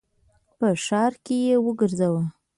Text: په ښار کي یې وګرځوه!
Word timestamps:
په 0.57 0.67
ښار 0.85 1.13
کي 1.25 1.35
یې 1.47 1.55
وګرځوه! 1.65 2.23